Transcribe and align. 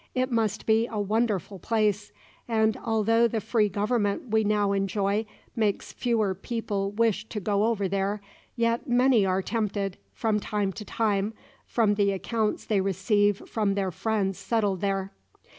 It 0.15 0.31
must 0.31 0.65
be 0.65 0.87
a 0.87 0.99
wonderful 0.99 1.59
place, 1.59 2.11
and 2.47 2.75
although 2.83 3.27
the 3.27 3.39
free 3.39 3.69
Government 3.69 4.29
we 4.29 4.43
now 4.43 4.71
enjoy 4.71 5.27
makes 5.55 5.93
fewer 5.93 6.33
people 6.33 6.89
wish 6.89 7.29
to 7.29 7.39
go 7.39 7.65
over 7.65 7.87
there, 7.87 8.19
yet 8.55 8.89
many 8.89 9.27
are 9.27 9.43
tempted, 9.43 9.97
from 10.11 10.39
time 10.39 10.71
to 10.73 10.85
time, 10.85 11.35
from 11.67 11.93
the 11.93 12.13
accounts 12.13 12.65
they 12.65 12.81
receive 12.81 13.47
from 13.47 13.75
their 13.75 13.91
friends 13.91 14.39
settled 14.39 14.81
there." 14.81 15.11